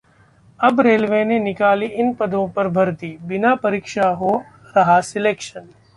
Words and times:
अब 0.59 0.79
रेलवे 0.81 1.23
ने 1.25 1.37
निकाली 1.39 1.85
इन 1.85 2.13
पदों 2.13 2.47
पर 2.49 2.67
भर्ती, 2.69 3.17
बिना 3.21 3.53
परीक्षा 3.55 4.09
हो 4.13 4.35
रहा 4.77 4.99
सेलेक्शन 5.01 5.67